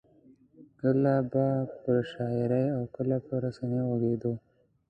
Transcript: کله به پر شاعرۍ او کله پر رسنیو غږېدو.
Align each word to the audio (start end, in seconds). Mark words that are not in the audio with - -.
کله 0.79 1.13
به 1.31 1.45
پر 1.81 1.95
شاعرۍ 2.13 2.65
او 2.75 2.81
کله 2.95 3.17
پر 3.25 3.37
رسنیو 3.45 3.85
غږېدو. 3.91 4.33